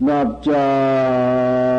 [0.00, 1.69] 납자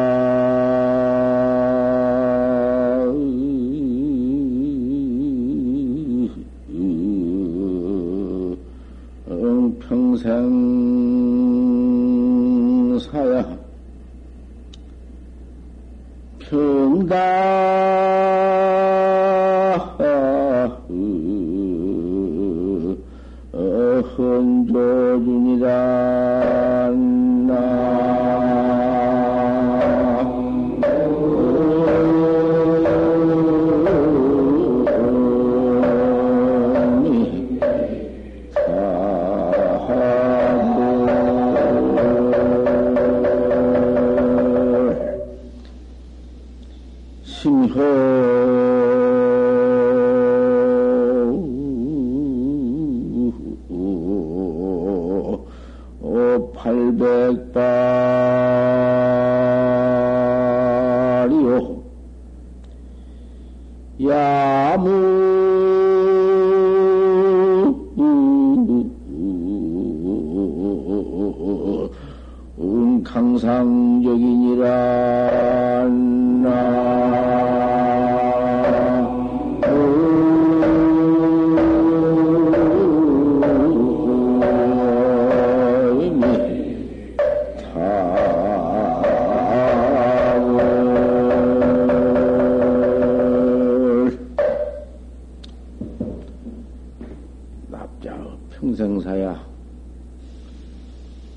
[97.69, 99.45] 납자 평생사야.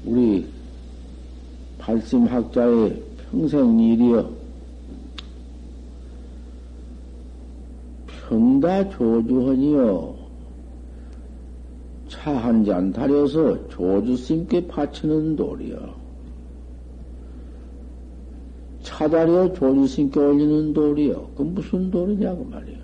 [0.05, 0.47] 우리
[1.79, 4.31] 발심학자의 평생 일이여.
[8.07, 10.15] 평다 조주헌이여.
[12.09, 15.95] 차 한 잔 타려서 조주스님께 바치는 돌이여.
[18.83, 21.31] 차다려 조주스님께 올리는 돌이여.
[21.37, 22.79] 그 무슨 돌이냐고 말이여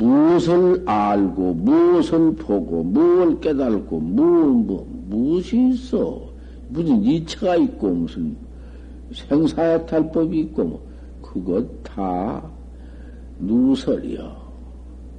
[0.00, 6.22] 무엇을 알고, 무엇을 보고, 무엇을 깨달고, 무엇, 뭐, 무엇이 있어?
[6.70, 8.34] 무슨 이체가 있고, 무슨
[9.12, 10.88] 생사의 탈법이 있고, 뭐,
[11.20, 12.42] 그것 다
[13.40, 14.40] 누설이여.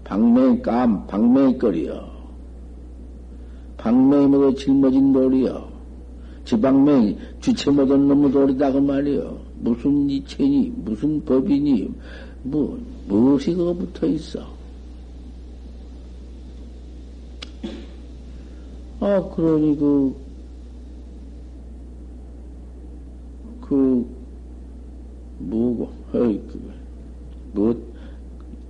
[0.03, 2.11] 방맹감, 방맹거리여.
[4.29, 5.69] 모두 짊어진 돌이여.
[6.43, 9.37] 지방맹이 주체 못한 놈의 돌이다, 그 말이여.
[9.59, 11.91] 무슨 이체니, 무슨 법이니,
[12.43, 14.50] 뭐, 무엇이 그거 붙어 있어?
[19.01, 20.15] 아, 그러니 그,
[23.61, 24.05] 그,
[25.39, 26.61] 뭐고, 어이, 그,
[27.53, 27.75] 뭐,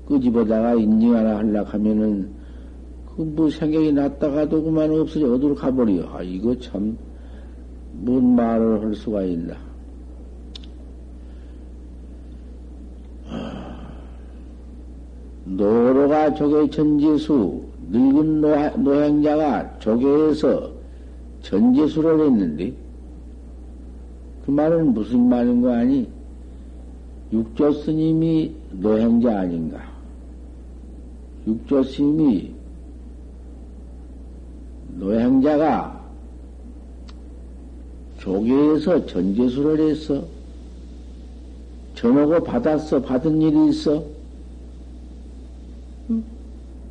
[0.08, 2.32] 끄집어다가 인증 하나 하려고 하면은,
[3.14, 6.16] 그 뭐 생각이 났다가도 그만 없어져, 어디로 가버려.
[6.16, 6.98] 아, 이거 참,
[7.92, 9.58] 뭔 말을 할 수가 있나.
[15.44, 20.72] 노로가 저게 전지수, 늙은 노, 행자가 조계에서
[21.42, 22.74] 전제수를 했는데,
[24.46, 26.08] 그 말은 무슨 말인 거 아니?
[27.34, 29.80] 육조 스님이 노행자 아닌가?
[31.48, 32.54] 육조 스님이
[34.98, 36.02] 노행자가
[38.20, 40.24] 조계에서 전제수를 했어.
[41.96, 43.02] 전하고 받았어.
[43.02, 44.04] 받은 일이 있어.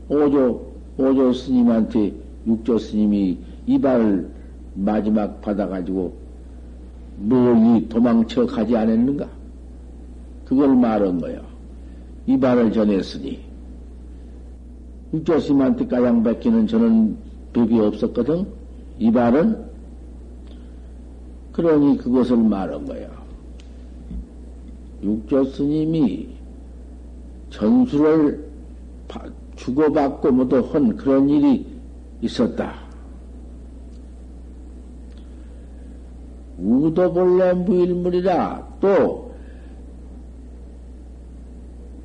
[0.08, 0.69] 오조
[1.00, 2.12] 오조 스님한테
[2.46, 4.30] 육조 스님이 이발을
[4.74, 6.14] 마지막 받아가지고
[7.18, 9.28] 멀리 도망쳐 가지 않았는가?
[10.44, 11.40] 그걸 말한 거야.
[12.26, 13.40] 이발을 전했으니
[15.12, 17.16] 육조 스님한테 가장 뵙기는 저는
[17.52, 18.46] 벽이 없었거든.
[18.98, 19.70] 이발은
[21.52, 23.08] 그러니 그것을 말한 거야.
[25.02, 26.28] 육조 스님이
[27.50, 28.49] 전수를
[29.60, 31.66] 주고받고 모두 한 그런 일이
[32.22, 32.74] 있었다.
[36.58, 39.34] 우도 본래 무일물이라 또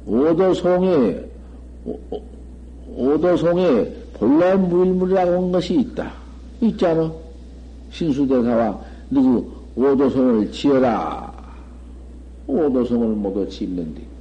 [0.06, 1.26] 오도송에
[2.96, 6.12] 오도송에 본래 무일물이라고 한 것이 있다.
[6.62, 7.12] 있잖아.
[7.92, 8.80] 신수대사와
[9.10, 11.34] 누구 오도송을 지어라.
[12.48, 14.15] 오도송을 모두 짓는데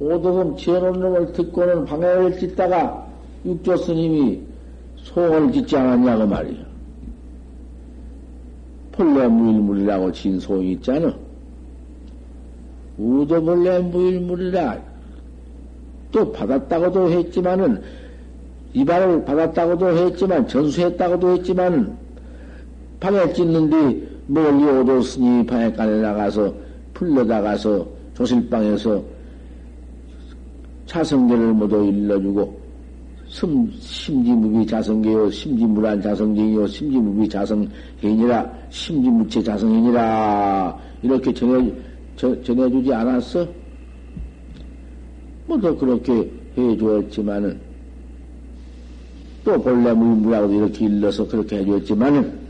[0.00, 3.06] 오도금 지어놓은 놈을 듣고는 방해를 짓다가
[3.44, 4.40] 육조 스님이
[4.96, 6.68] 송을 짓지 않았냐고 말이야.
[8.92, 11.14] 본래 무일물이라고 진 송이 있잖아.
[12.98, 14.78] 우도 본래 무일물이라
[16.10, 17.82] 또 받았다고도 했지만은
[18.74, 21.96] 이발을 받았다고도 했지만, 전수했다고도 했지만,
[23.00, 26.52] 방에 찢는데 멀리 오뒀으니 방에 간에 나가서,
[26.94, 29.02] 불러다가서 조실방에서
[30.88, 32.58] 자성계를 모두 일러주고,
[33.26, 41.70] 심, 심지무비 자성계요, 심지무란 자성계요, 심지무비 자성행이라, 심지무체 자성행이라, 이렇게 전해,
[42.16, 43.46] 저, 전해주지 않았어?
[45.46, 47.60] 뭐더 그렇게 해주었지만은,
[49.44, 52.48] 또 본래 물무라고도 이렇게 일러서 그렇게 해주었지만은,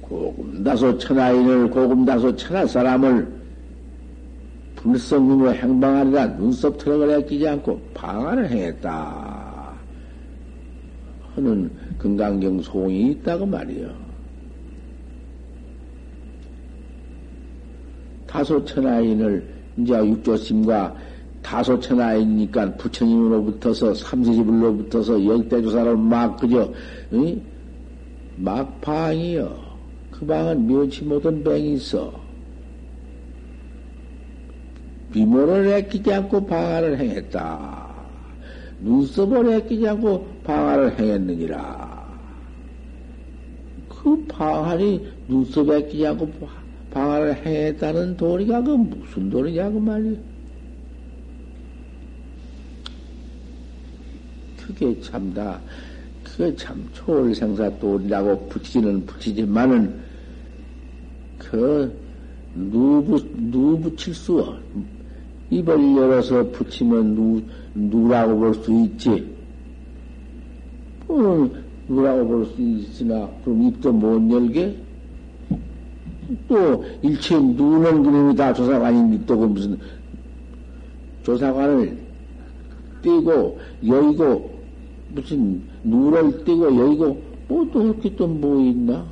[0.00, 3.39] 고금다소 천하인을, 고금다소 천하 사람을
[4.82, 9.74] 불성님으로 행방하리라 눈썹 트럭을 끼지 않고 방안을 행했다.
[11.34, 13.94] 하는 금강경 소이 있다고 말이요.
[18.26, 19.46] 다소천하인을
[19.76, 20.96] 이제 육조심과
[21.42, 26.72] 다소천하이니까 부처님으로부터서 삼세집으로부터서 역대조사로 막 그저
[27.12, 27.40] 응?
[28.36, 29.58] 막 방이요.
[30.10, 32.19] 그 방은 묘치 못한 뱅이 있어.
[35.12, 37.88] 비모를 애끼지 않고 방화를 행했다.
[38.80, 42.00] 눈썹을 애끼지 않고 방화를 행했느니라.
[43.88, 46.30] 그 방화이 눈썹 애끼지 않고
[46.90, 50.16] 방화를 행했다는 도리가 그 무슨 도리냐고 말이야.
[54.56, 55.60] 그게 참다.
[56.22, 60.00] 그게 참 초월생사 도리라고 붙이지는 붙이지만은
[61.38, 61.92] 그
[62.54, 64.60] 누부 누붙일 수 없.
[65.50, 67.42] 입을 열어서 붙이면 누,
[67.74, 69.26] 누라고 볼 수 있지.
[71.08, 71.50] 어,
[71.88, 74.76] 누라고 볼 수 있으나, 그럼 입도 못 열게?
[76.48, 79.78] 또, 일체 누는 그림이 다 조사관인 또그 무슨,
[81.24, 81.98] 조사관을
[83.02, 84.50] 띄고, 여의고,
[85.12, 89.04] 무슨, 누를 띄고, 여의고, 뭐 또 그렇게 또 뭐 있나?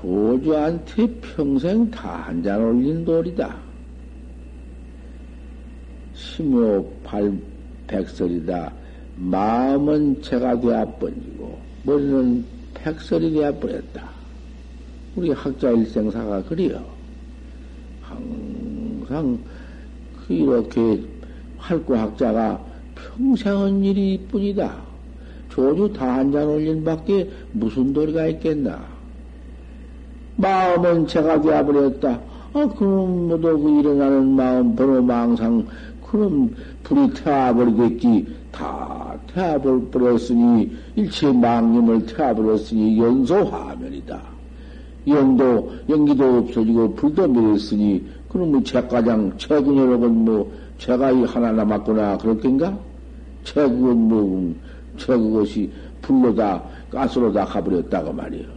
[0.00, 3.56] 조주한테 평생 다 한 잔 올린 돌이다.
[6.14, 8.72] 심요 발백설이다.
[9.16, 12.44] 마음은 제가 되어 번지고 머리는
[12.74, 14.10] 백설이 되어 버렸다.
[15.16, 16.84] 우리 학자 일생사가 그리요.
[18.02, 19.38] 항상
[20.26, 21.02] 그 이렇게
[21.56, 22.62] 활구 학자가
[22.94, 24.84] 평생은 일이 뿐이다.
[25.48, 28.95] 조주 다 한 잔 올린 밖에 무슨 도리가 있겠나?
[30.36, 32.20] 마음은 제가 되어버렸다.
[32.52, 35.66] 아, 그럼 모두 그 일어나는 마음, 번호 망상,
[36.06, 38.26] 그럼 불이 태워버리겠지.
[38.52, 44.22] 다 태워버렸으니, 일체 망념을 태워버렸으니, 연소 화면이다.
[45.06, 52.78] 영도, 연기도 없어지고, 불도 밀었으니, 그럼 뭐, 제가장, 최근여력은 뭐, 제가 이 하나 남았구나, 그렇겠가?
[53.44, 54.54] 최국은 뭐,
[54.96, 58.55] 최그것이 불로다, 가스로다 가버렸다고 말이요.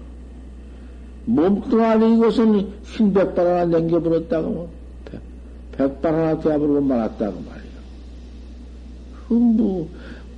[1.30, 4.70] 몸뚱아리 이것은 흰 백발 하나 남겨버렸다고, 뭐,
[5.74, 7.70] 백발 하나 되어버리고 말았다고 말이야.
[9.28, 9.88] 그, 뭐,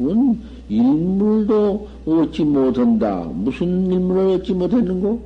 [0.01, 3.24] 은 일물도 얻지 못한다.
[3.33, 5.21] 무슨 일물을 얻지 못했는고?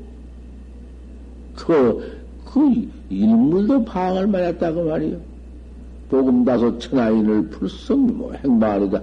[1.56, 5.18] 그, 그 일물도 방을 맞았다고 말이요.
[6.10, 9.02] 복음다소 천하인을 불성 뭐 행방하리다.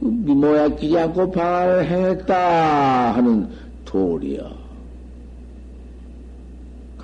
[0.00, 3.48] 그 미모야 끼지 않고 방을 행했다 하는
[3.84, 4.63] 도리여.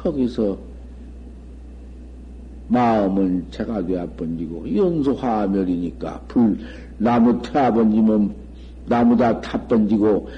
[0.03, 0.59] 거기서
[2.69, 6.59] 마음은 제가 되어 번지고 연소화멸이니까 불
[6.99, 8.35] 나무 타 번지면
[8.87, 10.29] 나무다 타 번지고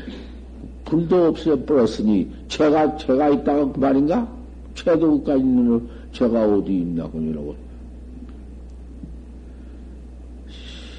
[0.84, 4.28] 불도 없어 버렸으니 제가 제가 있다가 그 말인가?
[4.74, 7.54] 최도가 있는 제가 어디 있나 그니라고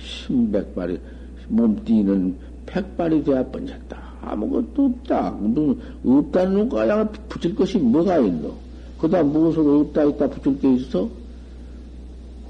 [0.04, 1.00] 신백발이
[1.50, 4.03] 몸띠는 백발이 되어 번졌다.
[4.26, 5.32] 아무것도 없다.
[5.32, 8.54] 무슨 없다는 거야 붙일 것이 뭐가 있노?
[9.00, 11.10] 그다 무엇을 없다 있다 붙일 게 있어?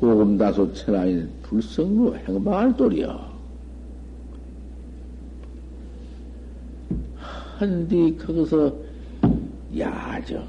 [0.01, 3.33] 호금다소 천하인 불성로 행방할 도리야.
[7.57, 8.73] 한디 거기서
[9.77, 10.45] 야적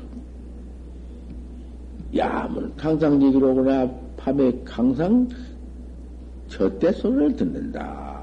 [2.16, 5.28] 야문 강상 얘기로 오거나 밤에 강상
[6.48, 8.13] 저 때 소리를 듣는다.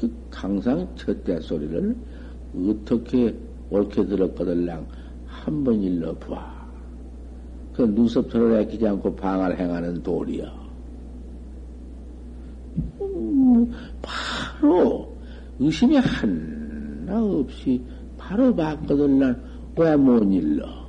[0.00, 1.94] 그 강상 첫대 소리를
[2.56, 3.36] 어떻게
[3.68, 4.86] 옳게 들었거들랑
[5.26, 6.60] 한 번 일러 보아.
[7.74, 10.46] 그 눈썹털을 애끼지 않고 방을 행하는 도리여.
[13.00, 13.70] 음,
[14.02, 15.14] 바로
[15.58, 17.82] 의심이 하나 없이
[18.16, 20.80] 바로 봤거들랑 왜 못 일러?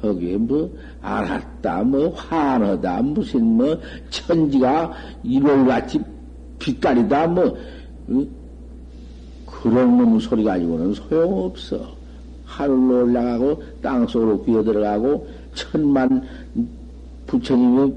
[0.00, 3.76] 거기에 뭐, 알았다, 뭐, 환하다, 무슨 뭐,
[4.10, 4.92] 천지가
[5.24, 6.00] 일월같이
[6.68, 7.56] 빛깔이다, 뭐,
[9.46, 11.96] 그런 놈 소리 가지고는 소용없어.
[12.44, 16.22] 하늘로 올라가고, 땅 속으로 귀어 들어가고, 천만
[17.26, 17.92] 부처님의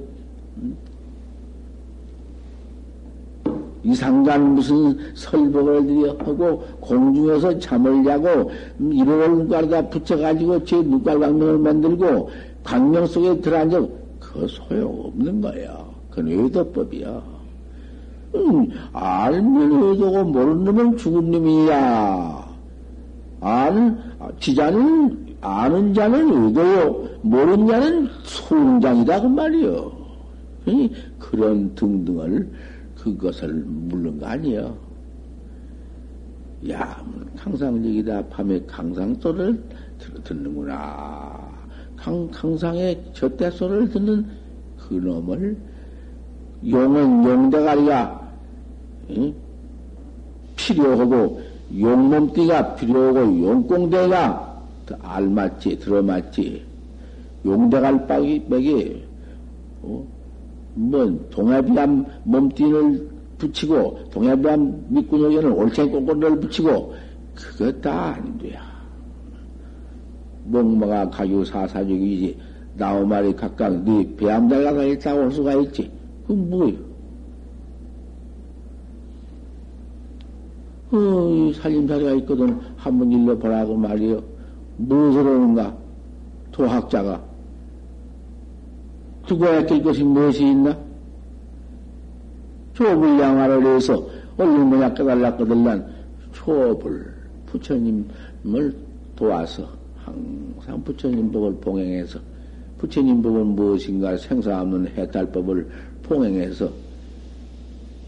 [3.83, 12.29] 이상간 무슨 설법을 드려 하고 공중에서 잠을 자고 이런 눈깔에다 붙여가지고 제 눈깔 광명을 만들고
[12.63, 13.87] 광명 속에 들어앉아
[14.19, 15.83] 그 소용없는 거야.
[16.11, 17.40] 그건 의도법이야.
[18.35, 22.51] 음, 알면 의도고 모르는 놈은 죽은 놈이야.
[23.41, 23.97] 아는,
[24.39, 27.09] 지자는, 아는 자는 의도요.
[27.21, 29.21] 모르는 자는 송장이다.
[29.21, 29.91] 그 말이요.
[31.19, 32.51] 그런 등등을
[32.95, 34.75] 그것을 물는 거 아니여.
[36.69, 37.03] 야,
[37.37, 38.27] 강상적이다.
[38.27, 39.63] 밤에 강상소를
[40.23, 41.49] 듣는구나.
[41.95, 44.27] 강, 강상의 젖대소를 듣는
[44.77, 45.57] 그 놈을
[46.69, 48.20] 용은 용대가리가
[49.17, 49.33] 응?
[50.55, 51.41] 필요하고
[51.77, 54.61] 용몸띠가 필요하고 용공대가
[55.01, 56.65] 알맞지 들어맞지
[57.45, 59.03] 용대갈박이 맥이
[59.83, 60.05] 어?
[60.73, 66.93] 뭐 동해비암 몸띠를 붙이고 동해비암 밑구녕에는 올챙이 꼬꼬리를 붙이고
[67.35, 68.61] 그거 다 아닌데야.
[70.43, 72.37] 목마가 가유 사사적이지
[72.75, 75.91] 나오말이 각각 네 배암달라가 있다고 할 수가 있지.
[76.23, 76.90] 그건 뭐예요?
[80.91, 82.59] 어, 살림살이가 있거든.
[82.77, 84.21] 한번 일러보라고 말이요.
[84.77, 85.75] 무엇을 오는가?
[86.51, 87.21] 도학자가.
[89.25, 90.77] 두고야 낄 것이 무엇이 있나?
[92.73, 94.05] 초불 양화를 해서
[94.37, 95.93] 얼마나 깨달았거든 난
[96.33, 97.13] 초불
[97.45, 98.75] 부처님을
[99.15, 99.69] 도와서
[100.03, 102.19] 항상 부처님 법을 봉행해서
[102.79, 105.69] 부처님 법은 무엇인가 생사 없는 해탈법을
[106.03, 106.71] 봉행해서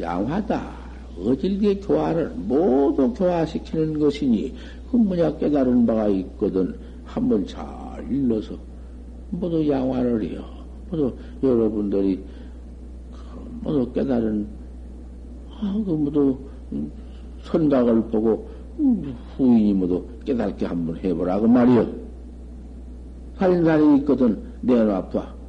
[0.01, 0.82] 양화다.
[1.19, 4.53] 어질게 교화를 모두 교화시키는 것이니
[4.91, 7.63] 그 뭐냐 깨달은 바가 있거든 한번 잘
[8.09, 8.55] 일러서
[9.29, 10.43] 모두 양화를 해요.
[10.89, 12.19] 모두 여러분들이
[13.61, 14.47] 모두 깨달은
[15.51, 16.37] 아, 그 모두
[17.43, 18.49] 선각을 보고
[19.37, 21.87] 후인이 모두 깨닫게 한번 해보라고 말이요.
[23.37, 25.42] 살인살이 있거든 내놔봐.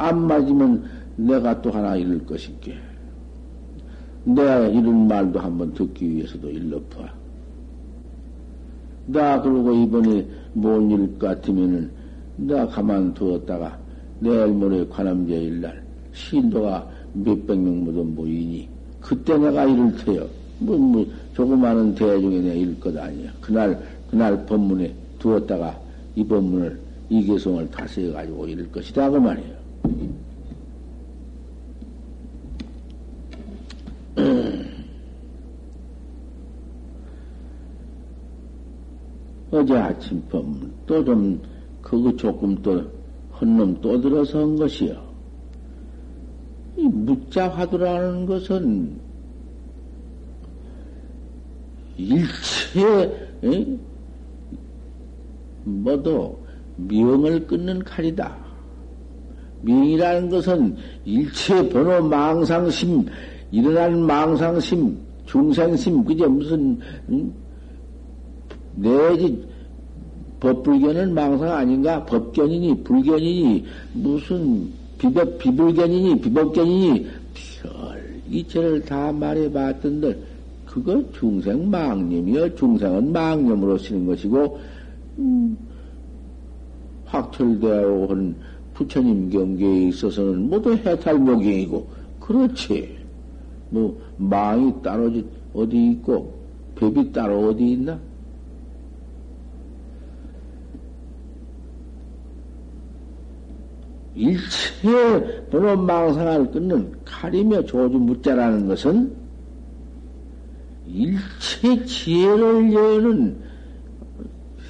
[0.00, 0.84] 안 맞으면
[1.16, 2.74] 내가 또 하나 잃을 것인게.
[4.24, 7.14] 내가 이런 말도 한번 듣기 위해서도 일러봐.
[9.06, 11.90] 나 그러고 이번에 뭔 일 같으면은
[12.36, 13.78] 나 가만 두었다가
[14.18, 18.68] 내일 모레 관암제일 날 신도가 몇백 명 모두 모이니
[19.00, 20.28] 그때 내가 이를 테요.
[20.58, 23.32] 뭐, 뭐, 조그마한 대중에 내가 이를 것 아니야.
[23.40, 25.80] 그날, 그날 법문에 두었다가
[26.14, 29.08] 이 법문을, 이 개성을 다시 해가지고 이를 것이다.
[29.10, 29.59] 그 말이에요.
[39.52, 41.40] 어제 아침 법문 또 좀,
[41.82, 42.82] 그거 조금 또,
[43.40, 45.10] 헌놈 또 들어서 한 것이요.
[46.76, 49.00] 이 묻자화두라는 것은
[51.96, 53.78] 일체 에?
[55.64, 56.42] 뭐도
[56.76, 58.49] 명을 끊는 칼이다.
[59.62, 63.06] 명이라는 것은 일체 번호 망상심,
[63.50, 66.78] 일어난 망상심, 중생심, 그게 무슨
[67.10, 67.32] 응?
[68.76, 69.44] 내지
[70.40, 72.04] 법불견은 망상 아닌가?
[72.04, 77.06] 법견이니 불견이니 무슨 비법 비불견이니 비법견이니
[77.62, 80.18] 별 이체를 다 말해봤던들
[80.64, 82.54] 그거 중생 망념이요.
[82.54, 84.60] 중생은 망념으로 쓰는 것이고
[85.18, 85.56] 음,
[87.06, 88.36] 확철되어 온
[88.80, 91.86] 부처님 경계에 있어서는 모두 해탈묘경이고
[92.18, 92.98] 그렇지.
[93.68, 95.12] 뭐 망이 따로
[95.52, 96.34] 어디 있고
[96.76, 97.98] 법이 따로 어디 있나?
[104.14, 109.14] 일체 번호 망상을 끊는 칼이며 조주 묻자라는 것은
[110.86, 113.38] 일체 지혜를 여는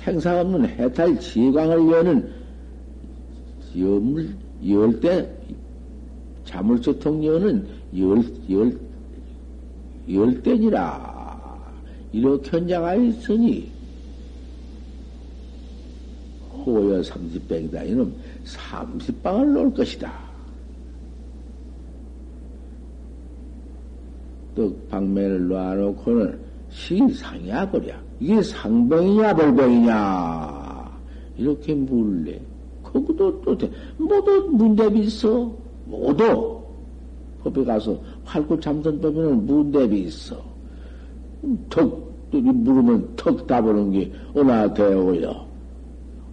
[0.07, 2.40] 행사 없는 해탈 지광을 여는
[3.77, 4.35] 열물
[4.67, 5.37] 열대
[6.45, 8.79] 자물쇠통 여는 열열
[10.09, 11.73] 열대니라
[12.13, 13.71] 이렇게 현장가 있으니
[16.53, 20.13] 호여 삼십백이다 이놈 삼십방을 놓을 것이다.
[24.55, 26.39] 떡 방매를 놔놓고는
[26.71, 28.01] 시상이야 그랴.
[28.19, 30.99] 이게 상병이냐 벌병이냐
[31.39, 32.41] 이렇게 물래.
[32.93, 33.57] 거기도 또
[33.99, 35.51] 모두 문대비 있어.
[35.87, 36.61] 모두
[37.43, 40.37] 법에 가서 활구 참선법에는 문대비 있어.
[41.69, 45.51] 턱 물으면 턱 답하는 게 오나대오요.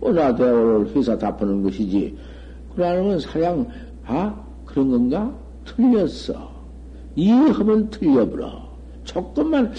[0.02, 2.16] 오나대오를 회사 답하는 것이지.
[2.76, 3.68] 그러면 사양
[4.06, 4.34] 아
[4.66, 5.34] 그런 건가?
[5.66, 6.50] 틀렸어.
[7.16, 8.68] 이해하면 틀려버려.
[9.04, 9.74] 조금만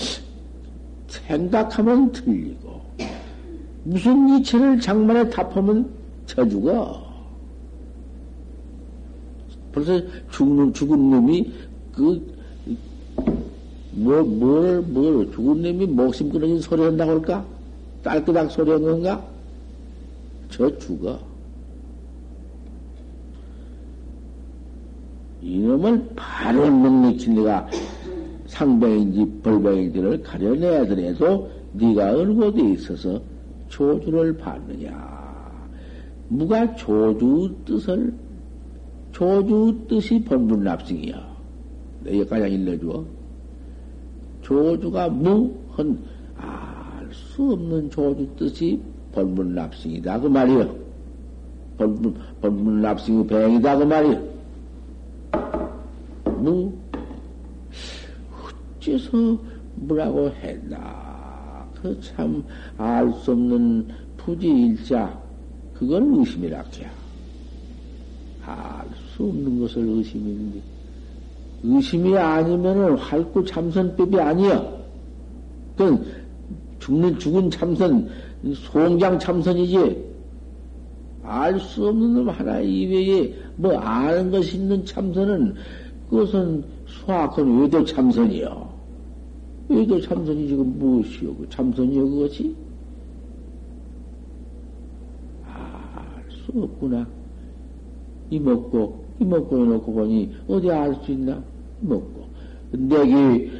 [1.06, 2.80] 생각하면 틀리고
[3.84, 5.88] 무슨 이체를 장만에 답하면
[6.28, 7.08] 쳐 죽어.
[9.72, 11.52] 벌써 죽는 죽은 놈이
[11.92, 12.38] 그
[13.92, 17.44] 뭐, 뭘, 뭘, 죽은 놈이 목숨 끊어진 소리 한다고 할까?
[18.04, 19.26] 딸끄닥 소리 한 건가?
[20.50, 21.18] 저 죽어.
[25.40, 27.68] 이놈을 바로 능력히 내가
[28.46, 33.20] 상병인지 벌병인지를 가려내야 더라도 네가 곳에 있어서
[33.68, 35.17] 조주를 받느냐.
[36.28, 38.14] 무가 조주 뜻을
[39.12, 41.36] 조주 뜻이 본분 납승이야.
[42.06, 43.04] 여기까지 일러줘.
[44.42, 45.98] 조주가 무헌
[46.36, 48.80] 알수 없는 조주 뜻이
[49.12, 50.76] 본분 납승이다 그 말이여.
[51.78, 54.22] 본분 본분 납승이 배행이다 그 말이여.
[56.38, 56.72] 무
[58.78, 59.38] 어째서
[59.76, 61.66] 뭐라고 했나?
[61.80, 62.44] 그 참
[62.76, 65.27] 알 수 없는 부지일자
[65.78, 66.90] 그걸 의심이라 해야.
[68.44, 70.60] 알 수 없는 것을 의심인데
[71.62, 74.78] 의심이 아니면은 활구 참선법이 아니야.
[75.76, 76.04] 그건
[76.80, 78.08] 죽는 죽은 참선
[78.54, 80.08] 송장 참선이지.
[81.22, 85.54] 알 수 없는 놈 하나 이외에 뭐 아는 것이 있는 참선은
[86.08, 88.68] 그것은 수학은 외도 참선이요.
[89.68, 91.34] 외도 참선이 지금 무엇이요?
[91.36, 92.56] 그 참선이요 그것이?
[95.44, 97.06] 알 수 없구나.
[98.30, 101.42] 이먹고 이먹고 해놓고 보니 어디 알 수 있나?
[101.80, 102.24] 먹고
[102.72, 103.50] 내기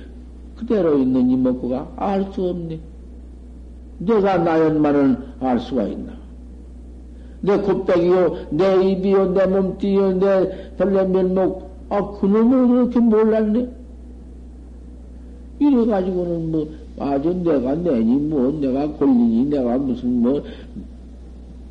[0.57, 2.81] 그대로 있는 이먹고가 알 수 없네.
[3.99, 6.13] 내가 나연만은 알 수가 있나?
[7.41, 13.69] 내 곱빼기요, 내 입이요, 내 몸띠요, 내 벌레 면목, 아, 그놈을 그렇게 몰랐네?
[15.61, 20.43] 이래가지고는 뭐, 아주 내가 내니, 뭐, 내가 권리니, 내가 무슨 뭐,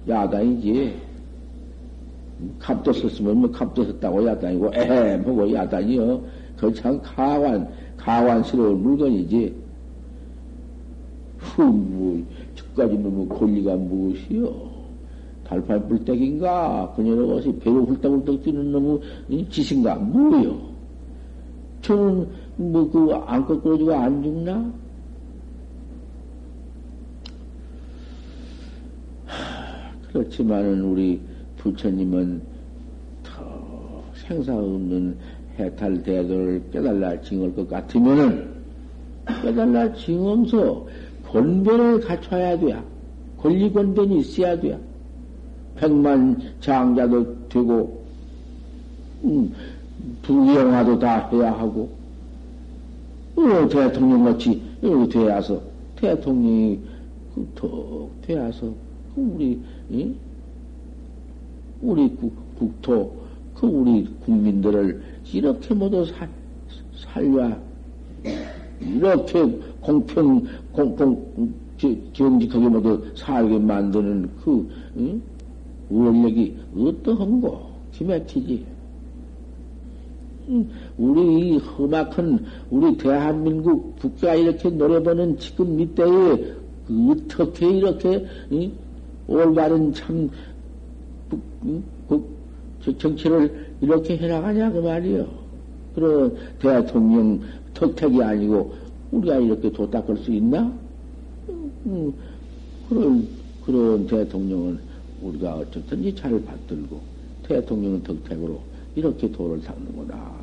[0.07, 1.06] 야단이지.
[2.59, 6.21] 갑도 썼으면 뭐 갑도 썼다고 야단이고 에헤 뭐고 야단이요.
[6.57, 9.55] 그참 가관 가관스러운 물건이지.
[11.37, 12.23] 후뭐
[12.55, 14.77] 저까지 뭐 권리가 무엇이요?
[15.43, 16.93] 달판 뿔떼기인가?
[16.95, 19.95] 그녀는 어서 배로 훌떡훌떡 뛰는 놈의 지신가?
[19.95, 20.59] 뭐요?
[21.81, 24.73] 저는 뭐 그안 거꾸러지고 안 죽나?
[30.11, 31.21] 그렇지만은 우리
[31.67, 32.41] 부처님은
[33.23, 35.17] 더 생사 없는
[35.59, 38.47] 해탈 대도를 깨달라 징할 것 같으면은
[39.41, 40.87] 깨달라 징하면서
[41.27, 42.83] 권변을 갖춰야 돼야.
[43.37, 44.77] 권리 권변이 있어야 돼야.
[45.75, 48.03] 백만 장자도 되고,
[49.23, 49.53] 음,
[50.21, 51.89] 부영화도 다 해야 하고,
[53.35, 55.61] 어, 대통령 같이 여기 되어서
[55.97, 56.79] 대통령이
[57.53, 58.73] 톡 되어서
[59.15, 60.15] 우리, 응?
[61.81, 62.09] 우리
[62.57, 63.13] 국토,
[63.53, 65.01] 그 우리 국민들을
[65.33, 66.29] 이렇게 모두 살,
[66.95, 67.51] 살려,
[68.79, 69.45] 이렇게
[69.81, 71.17] 공평, 공평,
[72.13, 75.21] 정직하게 모두 살게 만드는 그, 응?
[75.89, 77.67] 원력이 어떠한고?
[77.91, 78.65] 기맥히지.
[80.97, 86.53] 우리 이 험악한 우리 대한민국 국가 이렇게 노래보는 지금 이때에
[87.09, 88.71] 어떻게 이렇게 응?
[89.27, 90.29] 올바른 참
[91.29, 95.27] 그 정치를 이렇게 해나가냐 그 말이요.
[95.95, 97.41] 그런 대통령
[97.73, 98.73] 턱택이 아니고
[99.11, 100.71] 우리가 이렇게 도 닦을 수 있나?
[101.85, 102.13] 음,
[102.87, 103.27] 그런
[103.65, 104.79] 그런 대통령은
[105.21, 107.01] 우리가 어쨌든지 차를 받들고
[107.43, 108.61] 대통령은 덕택으로
[108.95, 110.37] 이렇게 도를 닦는구나.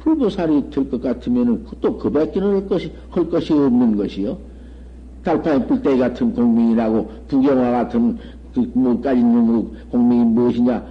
[0.00, 4.38] 불보살이 될 것 같으면은 또 그밖에 는 할 것이 할 것이 없는 것이요.
[5.22, 8.18] 달파의 뿔떼기 같은 공민이라고 부경화 같은
[8.54, 10.84] 그 뭐까지 놈으로 공명이 무엇이냐?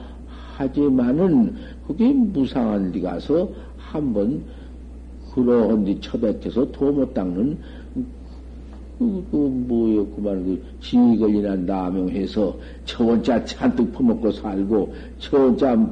[0.56, 1.56] 하지만은
[1.88, 4.44] 그게 무상한 데 가서 한번
[5.34, 7.58] 그러한 데 처박혀서 도 못 닦는
[9.00, 15.90] 그, 그, 뭐요, 그만, 그, 지위 걸리나 남용해서, 저 혼자 잔뜩 퍼먹고 살고, 저 혼자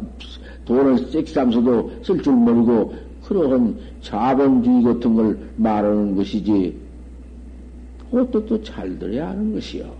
[0.65, 6.75] 돈을 섹삼서도 쓸 줄 모르고, 그러한 자본주의 같은 걸 말하는 것이지,
[8.09, 9.93] 그것도 또 잘 들어야 하는 것이요.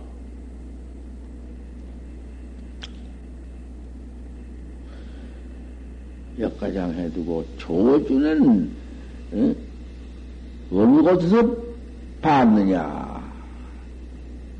[6.38, 8.70] 역가장 해두고, 조주는,
[9.34, 9.56] 응?
[10.70, 11.56] 어느 곳에서
[12.20, 13.08] 봤느냐?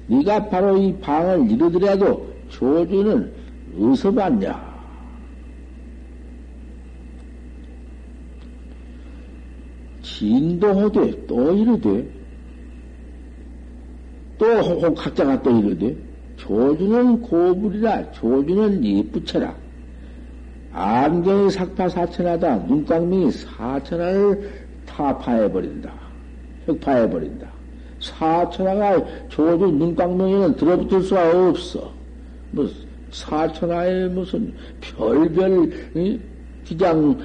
[0.08, 3.32] 네가 바로 이 방을 이루더라도 조주는
[3.76, 4.68] 어디서 봤냐?
[10.02, 12.17] 진도호되 또 이르되
[14.38, 15.96] 또 각자가 또 이르되
[16.36, 19.54] 조주는 고불이라 조주는 이쁘쳐라.
[20.72, 24.50] 안경이 삭파 사천하다 눈깡명이 사천하를
[24.86, 25.92] 타파해버린다.
[26.66, 27.48] 혁파해버린다.
[28.00, 31.92] 사천하가 조주 눈깡명에는 들어붙을 수가 없어.
[32.52, 32.68] 뭐
[33.10, 35.72] 사천하에 무슨 별별
[36.64, 37.18] 기장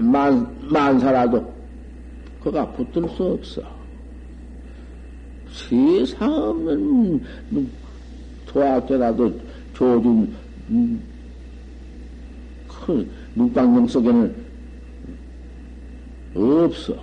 [0.00, 1.52] 만, 만사라도
[2.42, 3.62] 그가 붙을 수 없어.
[5.52, 7.20] 세상은
[8.46, 9.32] 도학교라도
[9.74, 10.34] 조준
[12.68, 14.34] 큰 눈광명 속에는
[16.34, 16.96] 없어.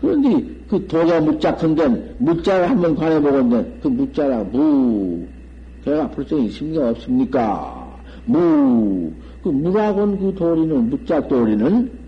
[0.00, 5.26] 그런데 그 도자 묻자 큰데 묻자를 한번 관해보건데 그 묻자라 무
[5.84, 8.00] 걔가 벌써 있습니까 없습니까?
[8.26, 12.03] 무 그 무라곤 그 도리는 묻자 도리는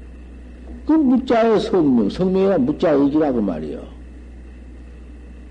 [0.87, 3.83] 그 무자의 성명, 성명이 무자 의지라고 말이요.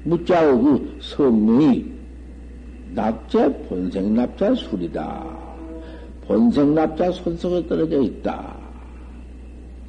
[0.04, 1.86] 무자의 그 성명이
[2.94, 5.26] 납자, 본생 납자 술이다.
[6.26, 8.56] 본생 납자 손석에 떨어져 있다.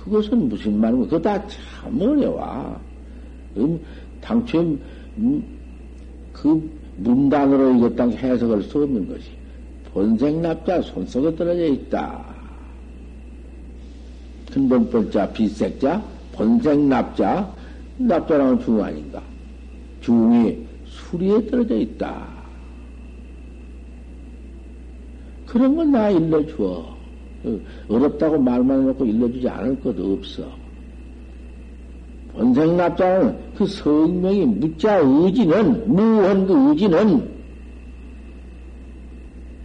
[0.02, 1.04] 그것은 무슨 말인가?
[1.06, 2.80] 그거 다 참 어려워.
[3.56, 3.80] 음,
[4.20, 4.60] 당초에,
[5.18, 5.44] 음,
[6.32, 9.30] 그 문단으로 이것 당 해석할 수 없는 것이.
[9.92, 12.35] 본생 납자 손석에 떨어져 있다.
[14.60, 17.54] 근본본자, 비색자, 본생납자,
[17.98, 19.22] 납자라는 중 아닌가?
[20.00, 22.26] 중이 수리에 떨어져 있다.
[25.44, 26.96] 그런 건 나 일러주어.
[27.86, 30.50] 어렵다고 말만 해놓고 일러주지 않을 것도 없어.
[32.32, 37.28] 본생납자는 그 성명이 무자 의지는, 무한 그 의지는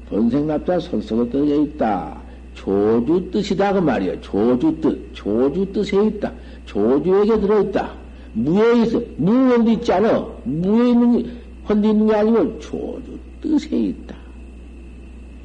[0.09, 2.20] 본생납자 손속에 떨어져 있다.
[2.53, 4.21] 조주 뜻이다 그 말이야.
[4.21, 6.31] 조주 뜻, 조주 뜻에 있다.
[6.65, 7.93] 조주에게 들어있다.
[8.33, 9.01] 무에 있어.
[9.17, 10.27] 무언도 있지 않아.
[10.43, 11.29] 무에 있는 게,
[11.67, 14.15] 헌데 있는 게 아니고 조주 뜻에 있다.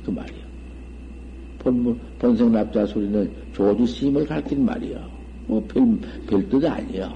[0.05, 0.47] 그 말이야.
[1.59, 5.09] 본문, 본생납자 소리는 조주 스님을 가르친 말이야.
[5.47, 7.13] 뭐, 별, 별뜻 아니야.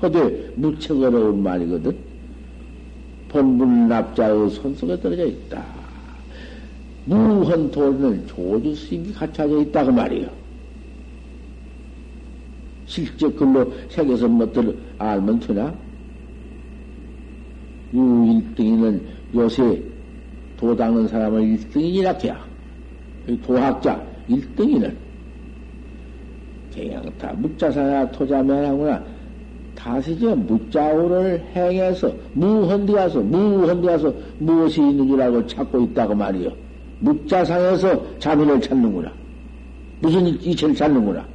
[0.00, 1.94] 허대 무척 어려운 말이거든.
[3.28, 5.79] 본문 납자의 손속에 떨어져 있다.
[7.04, 10.28] 무한 도리는 조주 스님이 갖춰져 있다고 말이요.
[12.86, 15.72] 실제 글로 새겨서 뭐들 알면 되나?
[17.94, 19.00] 유 1등이는
[19.34, 19.82] 요새
[20.56, 22.44] 도당은 사람을 1등이라 해야.
[23.42, 24.94] 도학자 1등이는
[26.74, 29.02] 그냥 다 묻자사야 토자면하구나.
[29.74, 36.69] 다시 저 무자오를 행해서 무헌디 가서 무헌디 가서 무엇이 있는 줄 알고 찾고 있다고 말이요.
[37.00, 39.12] 묵자상에서 자민을 찾는구나.
[40.00, 41.26] 무슨 이체를 찾는구나.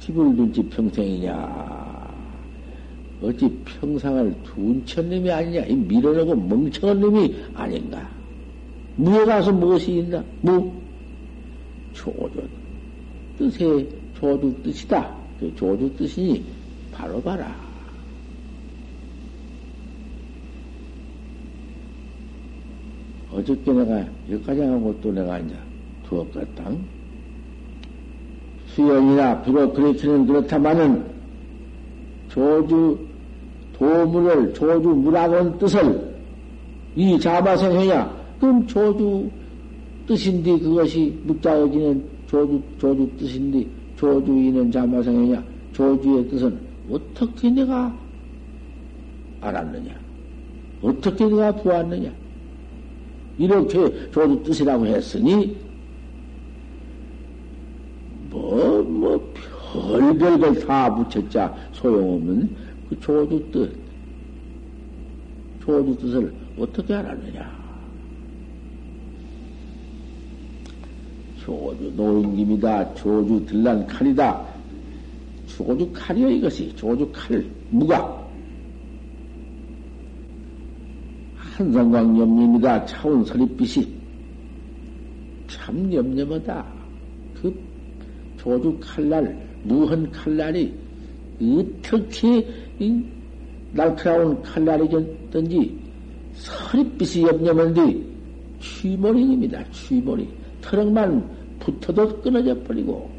[0.00, 2.02] 집을 둔지 평생이냐.
[3.22, 5.64] 어찌 평상을 둔천 놈이 아니냐.
[5.66, 8.10] 이 밀어내고 멍청한 놈이 아닌가.
[8.96, 10.22] 무에 가서 무엇이 있나?
[10.40, 10.72] 무.
[11.92, 12.42] 조조
[13.38, 15.14] 뜻의 조주 뜻이다.
[15.38, 16.44] 그 조주 뜻이니
[16.92, 17.71] 바로 봐라.
[23.42, 25.54] 어저께 내가 여기까지 하고 또 내가 이제
[26.08, 26.70] 두었겠다.
[28.66, 31.04] 수연이나 비록 그렇기는 그렇다마는
[32.28, 32.98] 조주
[33.76, 36.14] 도물을 조주 무라고는 뜻을
[36.94, 39.28] 이 자바생해야 그럼 조주
[40.06, 46.58] 뜻인데 그것이 묵자어지는 조주 조주 뜻인데 조주인은 자바생해야 조주의 뜻은
[46.90, 47.94] 어떻게 내가
[49.40, 49.92] 알았느냐?
[50.80, 52.21] 어떻게 내가 보았느냐?
[53.38, 55.56] 이렇게 조주 뜻이라고 했으니,
[58.30, 59.32] 뭐, 뭐,
[59.72, 62.56] 별별 걸다 붙였자 소용없는
[62.88, 63.82] 그 조주 뜻.
[65.64, 67.62] 조주 뜻을 어떻게 알았느냐.
[71.44, 72.94] 조주 노인김이다.
[72.94, 74.44] 조주 들란 칼이다.
[75.46, 76.74] 조주 칼이요, 이것이.
[76.76, 78.21] 조주 칼, 무각.
[81.56, 83.86] 한성광염림이다 차운 서릿빛이
[85.48, 86.64] 참 염려하다.
[87.34, 87.54] 그
[88.38, 90.72] 조주 칼날, 무한 칼날이
[91.40, 92.46] 어떻게
[93.72, 95.78] 날카로운 칼날이든지
[96.34, 98.12] 서리빛이 염려한디
[98.60, 99.62] 취머리입니다.
[99.70, 100.28] 취머리.
[100.62, 103.10] 트럭만 붙어도 끊어져 버리고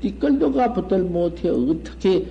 [0.00, 2.24] 띠끌도가 붙들 못해 어떻게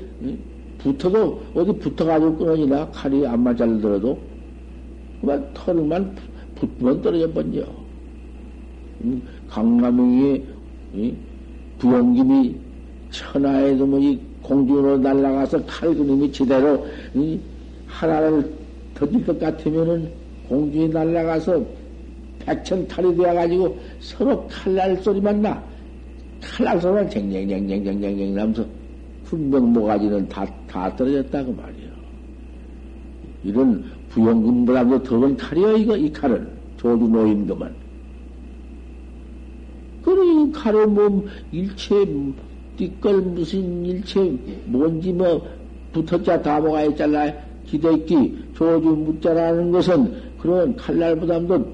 [0.78, 4.35] 붙어도 어디 붙어가지고 끊어지나 칼이 안 맞아들어도
[5.26, 6.16] 그만 털만
[6.54, 7.66] 붙으면 떨어져 버려.
[9.50, 10.44] 강남용이
[11.80, 12.56] 부용김이
[13.10, 16.86] 천하에도 뭐이 공중으로 날아가서 칼 그림이 제대로
[17.88, 18.54] 하나를
[18.94, 20.12] 터질 것 같으면은
[20.48, 21.66] 공중에 날아가서
[22.40, 25.64] 백천 칼이 되어가지고 서로 칼날 소리만 나.
[26.42, 28.66] 칼날 소리만 쟁쟁쟁쟁쟁쟁쟁 나면서
[29.24, 31.85] 분명 모가지는 다, 다 떨어졌다고 말이야.
[33.46, 36.48] 이런 부용금보다도 더운 칼이여, 이거, 이 칼은.
[36.78, 37.74] 조주 노인 것만.
[40.04, 42.06] 그래, 칼에 뭐, 일체,
[42.78, 45.48] 띠끌 무슨 일체, 뭔지 뭐,
[45.94, 47.32] 붙었자 다 모가에 잘라,
[47.66, 51.66] 기대기, 조주 묻자라는 것은 그런 칼날보다도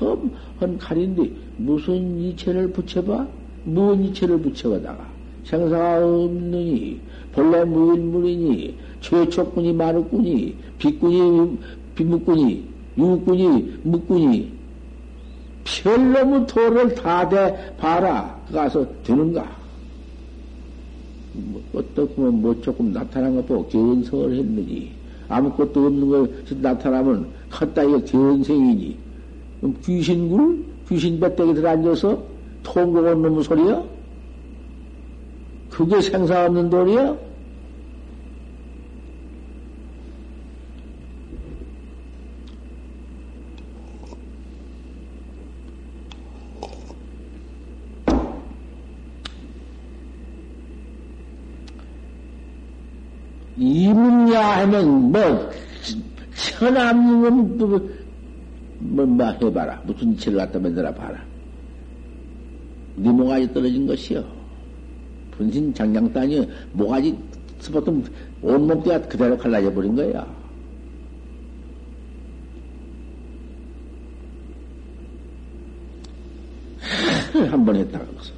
[0.00, 3.26] 험한 칼인데, 무슨 이체를 붙여봐?
[3.64, 5.12] 무슨 이체를 붙여가다가.
[5.44, 7.00] 생사가 없느니,
[7.32, 11.58] 본래 무일물이니, 최초꾼이 마루꾼이, 빗꾼이,
[11.94, 12.64] 빗묵꾼이,
[12.98, 14.52] 유꾼이, 묵꾼이,
[15.62, 18.36] 별놈의 도를 다대 봐라.
[18.52, 19.48] 가서 되는가?
[21.34, 24.90] 뭐, 어떻게 뭐 조금 나타난 것 보고 견성을 했느니,
[25.28, 28.96] 아무것도 없는 걸 나타나면 컸다 이거 견생이니,
[29.84, 30.64] 귀신굴?
[30.88, 32.20] 귀신 배때기 들어앉아서
[32.64, 33.84] 통곡한 놈의 소리야?
[35.70, 37.16] 그게 생사 없는 돌이야?
[53.62, 55.50] 이문야 하면 뭐
[56.58, 57.78] 천암님은 뭐,
[58.80, 59.80] 뭐, 뭐 해봐라.
[59.86, 61.22] 무슨 짓을 갖다 만들어 봐라.
[62.96, 64.22] 네 모가지 떨어진 것이요
[65.30, 67.16] 분신 장량단이 모가지
[67.60, 68.04] 스포tum
[68.42, 70.26] 온몸띠가 그대로 갈라져 버린 거야.
[77.50, 78.32] 한 번 했다가 그래서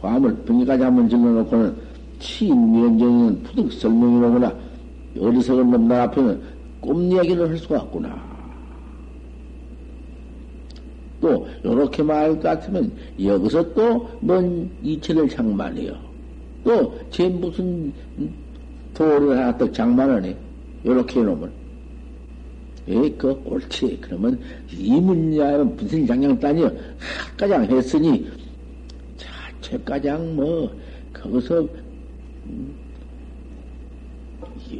[0.00, 1.87] 과음을 병기까지 한 번 질러놓고는
[2.18, 4.54] 치인위원정은 푸득 설명이로구나
[5.18, 6.40] 어리석은 놈 나 앞에는
[6.80, 8.28] 꿈 이야기를 할 수가 없구나.
[11.20, 15.96] 또 요렇게 말할 것 같으면 여기서 또 뭔 이체를 장만해요.
[16.64, 17.92] 또제 무슨
[18.94, 20.36] 도를 하나 또 장만하네.
[20.84, 21.50] 요렇게 해놓으면.
[22.88, 23.98] 에, 그 옳지.
[24.00, 24.38] 그러면
[24.72, 26.70] 이문야는 무슨 장량단이요.
[27.36, 28.28] 가장 했으니
[29.16, 30.70] 자체가장 뭐
[31.12, 31.66] 거기서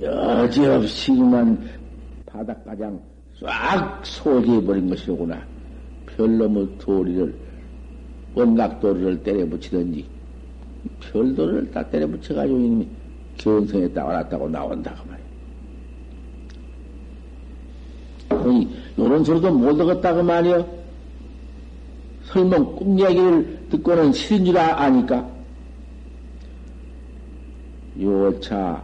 [0.02, 1.70] 여지없이만
[2.26, 3.00] 바닥가장
[3.40, 5.40] 싹 소지해버린 것이로구나.
[6.06, 7.34] 별놈의 도리를,
[8.34, 10.04] 원각도리를 때려붙이든지,
[11.00, 12.88] 별도를 다 때려붙여가지고 이놈이
[13.36, 15.28] 견성했다, 알았다고 나온다, 그 말이야.
[18.98, 20.66] 요런 소리도 못 듣었다, 그 말이야.
[22.24, 25.37] 설명 꿈 얘기를 듣고는 싫은 줄 아, 아니까.
[28.00, 28.82] 요차,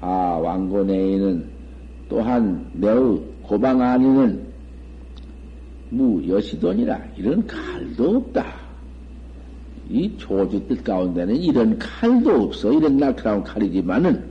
[0.00, 0.06] 아,
[0.42, 1.48] 왕고 내에는
[2.08, 4.46] 또한 매우 고방 안에는
[5.90, 8.66] 무여시돈이라 이런 칼도 없다.
[9.88, 12.72] 이 조주 뜻 가운데는 이런 칼도 없어.
[12.72, 14.24] 이런 날카로운 칼이지만은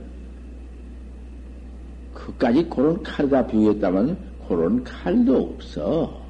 [2.12, 4.18] 그까지 그런 칼이다 비유했다면
[4.48, 6.26] 그런 칼도 없어.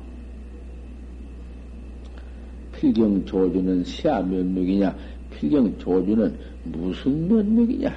[2.73, 4.95] 필경 조주는 시야 면목이냐?
[5.37, 7.95] 필경 조주는 무슨 면목이냐?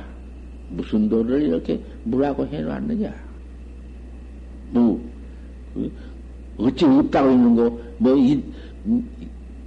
[0.70, 3.14] 무슨 도를 이렇게 무라고 해놨느냐?
[4.72, 5.00] 무,
[5.74, 5.92] 그
[6.58, 8.44] 어찌 없다고 있는 거, 뭐, 이,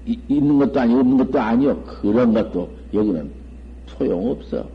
[0.07, 1.83] 이, 있는 것도 아니고 없는 것도 아니요.
[1.85, 3.31] 그런 것도 여기는
[3.87, 4.69] 소용없어.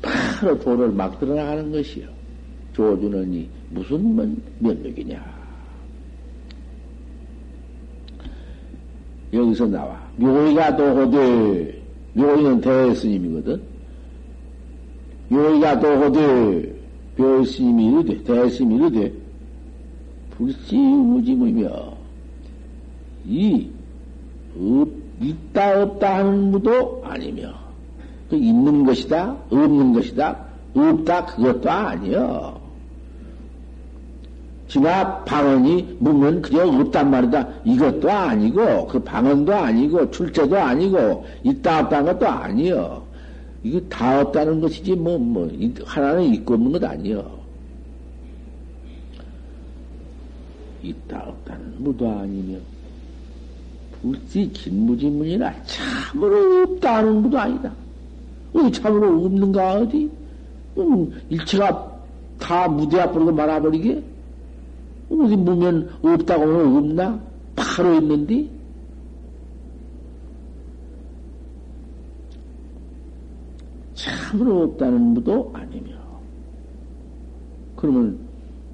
[0.00, 2.06] 바로 도를 막 들어나가는 것이요.
[2.72, 5.41] 조주는 이 무슨 면, 면목이냐.
[9.32, 10.00] 여기서 나와.
[10.16, 11.82] 묘의가 도호대.
[12.14, 13.60] 묘의는 대스님이거든.
[15.28, 16.82] 묘의가 도호대.
[17.16, 19.12] 묘스님이 이르되, 대스님이 이르되,
[20.30, 21.92] 불시무지무며
[23.26, 23.68] 이
[24.58, 24.88] 없,
[25.20, 27.52] 있다 없다 하는 무도 아니며
[28.28, 32.60] 그 있는 것이다 없는 것이다 없다 그것도 아니여
[34.72, 37.46] 지나 방언이 묻면 그저 없단 말이다.
[37.62, 43.06] 이것도 아니고, 그 방언도 아니고, 출제도 아니고, 있다 없다는 것도 아니여.
[43.64, 45.50] 이거 다 없다는 것이지, 뭐, 뭐,
[45.84, 47.38] 하나는 있고 없는 것 아니여.
[50.82, 52.56] 있다 없다는 무도 아니며,
[54.00, 57.70] 불지 긴무지문이나 참으로 없다는 무도 아니다.
[58.54, 60.10] 어, 참으로 없는가, 어디?
[60.78, 61.92] 음, 일체가
[62.38, 64.11] 다 무대 앞으로 말아버리게?
[65.20, 67.20] 어디 보면 없다고 하면 없나?
[67.54, 68.48] 바로 있는데?
[73.94, 75.90] 참으로 없다는 무도 아니며.
[77.76, 78.18] 그러면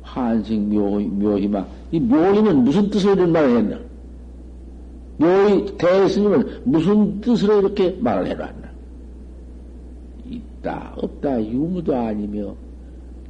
[0.03, 1.67] 환생 묘, 묘희마.
[1.91, 3.79] 이 묘희는 무슨 뜻으로 이런 말을 했나?
[5.19, 8.69] 묘희 대스님은 무슨 뜻으로 이렇게 말을 해놨나?
[10.27, 12.55] 있다, 없다, 유무도 아니며,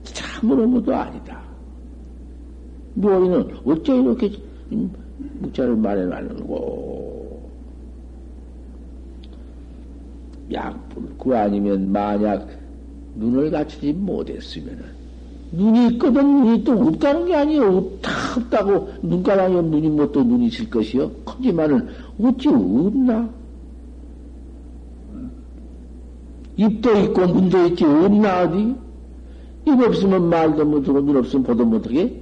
[0.05, 1.48] 참으로 무도 아니다.
[2.99, 4.33] 묘희는 어째 이렇게
[5.41, 7.49] 무자를 말해놨는고?
[10.53, 12.49] 약불, 그 아니면 만약
[13.17, 14.85] 눈을 갖추지 못했으면은,
[15.53, 17.77] 눈이 있거든 눈이 또 없다는 게 아니에요.
[17.77, 21.11] 없다, 없다고 눈가랑이 눈이 뭐 또 눈이 있을 것이요.
[21.27, 21.89] 하지만은
[22.21, 23.29] 어찌 없나?
[26.57, 28.75] 입도 있고 눈도 있지 없나 어디?
[29.67, 32.21] 입 없으면 말도 못하고 눈 없으면 보도 못하게?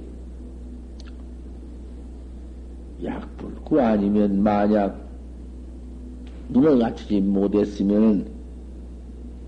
[3.03, 4.97] 약불 그 아니면 만약
[6.49, 8.25] 눈을 갖추지 못했으면은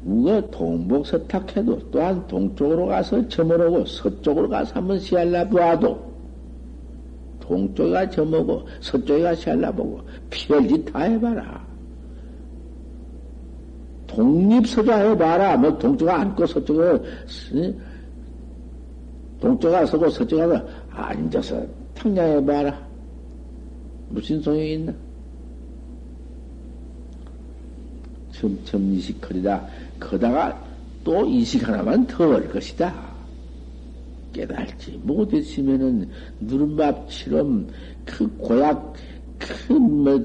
[0.03, 6.09] 우가 동북 서탁해도 또한 동쪽으로 가서 저물어고 서쪽으로 가서 한번 시알라 보아도
[7.39, 11.67] 동쪽에 저먹고 서쪽에 가서 시알라 보고 별짓 다 해봐라.
[14.07, 15.57] 독립서자 해봐라.
[15.57, 16.81] 뭐 동쪽에 앉고 서쪽에
[19.39, 22.88] 동쪽에 서고 가서 앉아서 탕량해봐라.
[24.09, 24.93] 무슨 소용이 있나?
[28.31, 29.67] 점점 이식거리다.
[29.99, 30.65] 거다가
[31.03, 33.09] 또 이식 하나만 더 할 것이다.
[34.33, 36.07] 깨달지 못했으면은
[36.39, 37.67] 누른밥처럼
[38.05, 38.93] 그 고약
[39.39, 40.23] 큰뭐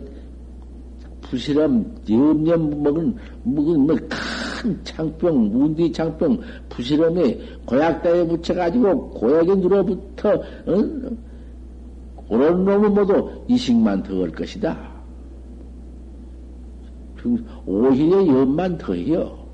[1.22, 11.10] 부실함 염염 먹은 먹은 뭐큰 창병 문디 창병 부실함에 고약 따에 붙여가지고 고약에 누러붙어 어?
[12.28, 14.94] 그런 놈은 모두 이식만 더할 것이다.
[17.66, 19.44] 오히려 염만 더해요.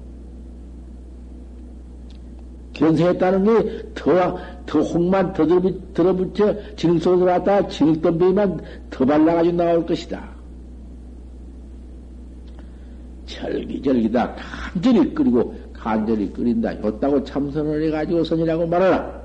[2.73, 5.47] 견성했다는 게 더, 더 홍만 더
[5.93, 10.31] 들어붙여 진흙 속에 들어갔다가 진흙 덤비만 더 발라가지고 나올 것이다.
[13.27, 14.35] 절기절기다.
[14.35, 16.83] 간절히 끓이고 간절히 끓인다.
[16.83, 19.20] 였다고 참선을 해가지고 선이라고 말하라.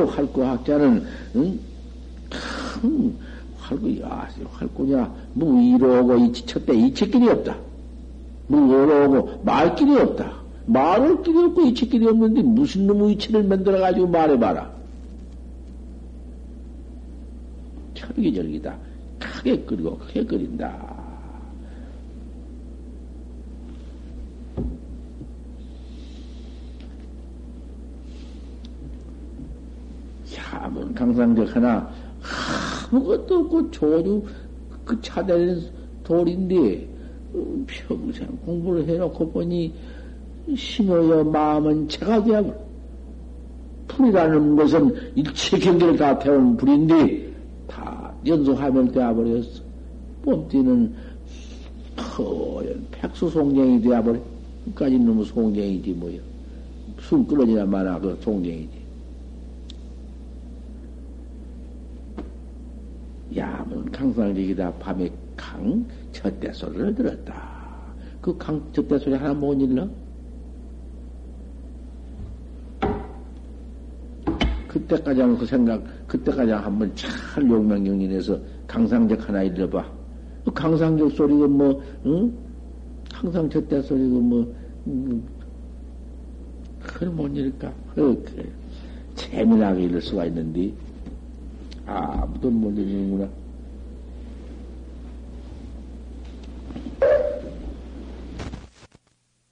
[0.00, 1.04] 할거 학자는,
[1.36, 1.58] 응?
[2.30, 3.16] 큰,
[3.58, 5.12] 할거, 야, 할거냐.
[5.34, 6.74] 뭐, 이러고, 이 지쳤대.
[6.74, 7.56] 이치길이 없다.
[8.48, 10.42] 뭐, 이러고, 말길이 없다.
[10.66, 14.70] 말할 길이 없고 이치 길이 없는데 무슨 놈의 이치를 만들어가지고 말해봐라.
[17.94, 18.76] 철기절기다.
[19.18, 20.91] 크게 끓이고 크게 끓인다.
[30.62, 31.90] 야문 강상적 하나
[32.92, 34.22] 아무것도 없고 조주
[34.84, 35.60] 그 차대는
[36.04, 36.88] 돌인데
[37.66, 39.74] 평생 공부를 해놓고 보니
[40.56, 42.54] 심어여 마음은 채가 되어버려.
[43.88, 47.32] 불이라는 것은 일체 경계를 다 태운 불인데
[47.66, 49.62] 다 연속하면 되어버렸어.
[50.24, 50.94] 뽐띠는
[51.96, 54.18] 허연 백수 송쟁이 되어버려.
[54.66, 56.18] 끝까지 너무 송쟁이지 뭐야.
[57.00, 58.82] 숨 끊어지나 마나 그 송쟁이지.
[63.36, 67.34] 야문 강상리기다 밤에 강 젖대 소리를 들었다.
[68.20, 69.88] 그 강 젖대 소리 하나 못 일러?
[74.68, 79.84] 그때까지 하면 그 생각, 그때까지 한번 잘 용맹경진해서 강상적 하나 일러봐.
[80.44, 82.32] 그 강상적 소리가 뭐, 응?
[83.12, 84.54] 항상 저때 소리가 뭐,
[84.86, 85.22] 음,
[86.80, 87.72] 그걸 못 일까?
[87.94, 88.44] 그, 그래.
[89.14, 90.72] 재미나게 일을 수가 있는데,
[91.84, 93.28] 아무도 못 일는구나.